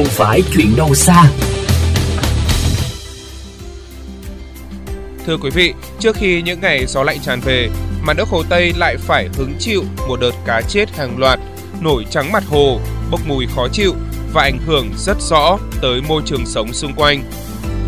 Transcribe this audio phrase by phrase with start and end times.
[0.00, 1.24] không phải chuyện đâu xa.
[5.26, 7.68] Thưa quý vị, trước khi những ngày gió lạnh tràn về,
[8.02, 11.40] mặt nước Hồ Tây lại phải hứng chịu một đợt cá chết hàng loạt,
[11.80, 12.80] nổi trắng mặt hồ,
[13.10, 13.94] bốc mùi khó chịu
[14.32, 17.22] và ảnh hưởng rất rõ tới môi trường sống xung quanh.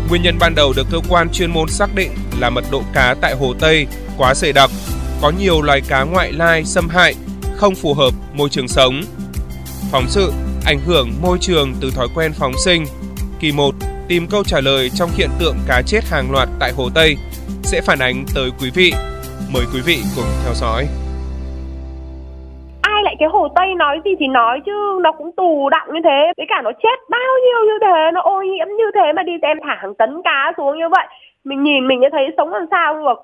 [0.09, 3.15] Nguyên nhân ban đầu được cơ quan chuyên môn xác định là mật độ cá
[3.21, 3.87] tại Hồ Tây
[4.17, 4.71] quá dày đặc,
[5.21, 7.15] có nhiều loài cá ngoại lai xâm hại,
[7.57, 9.01] không phù hợp môi trường sống.
[9.91, 10.31] Phóng sự
[10.65, 12.83] ảnh hưởng môi trường từ thói quen phóng sinh.
[13.39, 13.71] Kỳ 1
[14.07, 17.15] tìm câu trả lời trong hiện tượng cá chết hàng loạt tại Hồ Tây
[17.63, 18.91] sẽ phản ánh tới quý vị.
[19.53, 20.87] Mời quý vị cùng theo dõi.
[22.81, 25.99] Ai lại cái Hồ Tây nói gì thì nói chứ nó cũng tù đặng như
[26.03, 29.23] thế, với cả nó chết bao nhiêu như thế, nó ô nhiễm như thế mà
[29.23, 31.07] đi đem thả hàng tấn cá xuống như vậy.
[31.43, 33.19] Mình nhìn mình mới thấy sống làm sao được.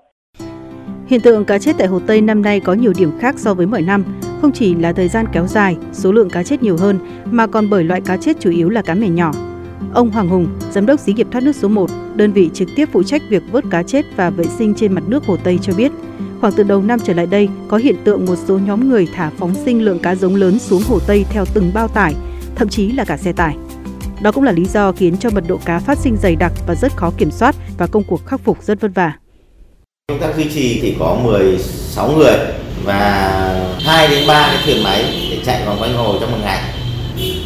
[1.07, 3.65] Hiện tượng cá chết tại Hồ Tây năm nay có nhiều điểm khác so với
[3.65, 4.03] mọi năm.
[4.41, 7.69] Không chỉ là thời gian kéo dài, số lượng cá chết nhiều hơn, mà còn
[7.69, 9.31] bởi loại cá chết chủ yếu là cá mẻ nhỏ.
[9.93, 12.89] Ông Hoàng Hùng, giám đốc xí nghiệp thoát nước số 1, đơn vị trực tiếp
[12.91, 15.73] phụ trách việc vớt cá chết và vệ sinh trên mặt nước Hồ Tây cho
[15.73, 15.91] biết,
[16.41, 19.31] khoảng từ đầu năm trở lại đây có hiện tượng một số nhóm người thả
[19.37, 22.13] phóng sinh lượng cá giống lớn xuống Hồ Tây theo từng bao tải,
[22.55, 23.57] thậm chí là cả xe tải.
[24.21, 26.75] Đó cũng là lý do khiến cho mật độ cá phát sinh dày đặc và
[26.75, 29.13] rất khó kiểm soát và công cuộc khắc phục rất vất vả.
[30.07, 32.37] Công tác duy trì thì có 16 người
[32.83, 33.48] và
[33.85, 36.61] 2 đến 3 cái thuyền máy để chạy vòng quanh hồ trong một ngày.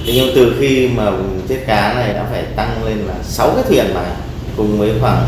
[0.06, 1.12] Thế nhưng từ khi mà
[1.50, 4.02] chết cá này đã phải tăng lên là 6 cái thuyền mà
[4.58, 5.28] cùng với khoảng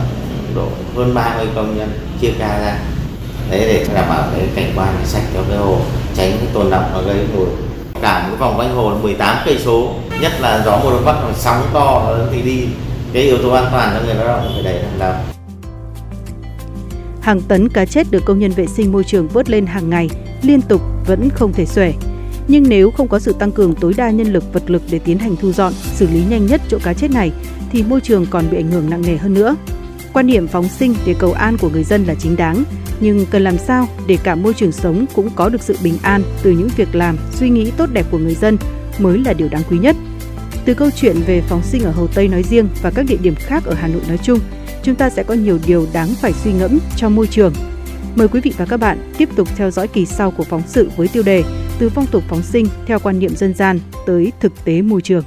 [0.56, 1.90] độ hơn 30 công nhân
[2.22, 2.78] chia ca ra.
[3.52, 5.78] Đấy để đảm bảo cái cảnh quan sạch cho cái hồ,
[6.16, 7.48] tránh cái tồn động và gây mùi.
[8.02, 11.06] Cả một cái vòng quanh hồ là 18 cây số, nhất là gió mùa đông
[11.06, 12.68] bắc sóng to thì đi
[13.14, 15.35] cái yếu tố an toàn cho người lao động phải đẩy hàng đầu.
[17.26, 20.10] Hàng tấn cá chết được công nhân vệ sinh môi trường vớt lên hàng ngày,
[20.42, 21.94] liên tục vẫn không thể xuể.
[22.48, 25.20] Nhưng nếu không có sự tăng cường tối đa nhân lực vật lực để tiến
[25.20, 27.32] hành thu dọn, xử lý nhanh nhất chỗ cá chết này,
[27.72, 29.56] thì môi trường còn bị ảnh hưởng nặng nề hơn nữa.
[30.14, 32.64] Quan điểm phóng sinh để cầu an của người dân là chính đáng,
[33.00, 36.24] nhưng cần làm sao để cả môi trường sống cũng có được sự bình an
[36.44, 38.58] từ những việc làm, suy nghĩ tốt đẹp của người dân
[39.00, 39.96] mới là điều đáng quý nhất.
[40.66, 43.36] Từ câu chuyện về phóng sinh ở Hồ Tây nói riêng và các địa điểm
[43.36, 44.40] khác ở Hà Nội nói chung,
[44.86, 47.54] chúng ta sẽ có nhiều điều đáng phải suy ngẫm cho môi trường.
[48.16, 50.90] Mời quý vị và các bạn tiếp tục theo dõi kỳ sau của phóng sự
[50.96, 51.44] với tiêu đề
[51.80, 55.24] Từ phong tục phóng sinh theo quan niệm dân gian tới thực tế môi trường.